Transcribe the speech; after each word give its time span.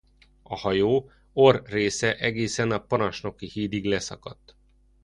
A 0.43 0.55
hajó 0.55 1.09
orr 1.33 1.61
része 1.65 2.17
egészen 2.17 2.71
a 2.71 2.79
parancsnoki 2.79 3.49
hídig 3.53 3.83
leszakadt. 3.85 4.57